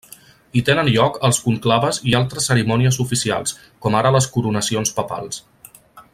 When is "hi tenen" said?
0.53-0.87